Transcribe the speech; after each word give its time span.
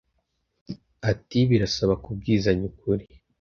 Ati 1.11 1.39
“Birasaba 1.49 1.93
kubwizanya 2.03 2.63
ukuri 2.71 3.05